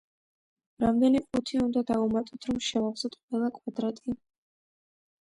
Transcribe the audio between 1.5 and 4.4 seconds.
უნდა დავუმატოთ, რომ შევავსოთ ყველა კვადრატი?